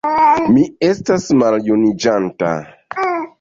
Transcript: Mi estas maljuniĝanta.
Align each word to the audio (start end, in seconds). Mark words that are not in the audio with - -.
Mi 0.53 0.61
estas 0.87 1.27
maljuniĝanta. 1.43 2.51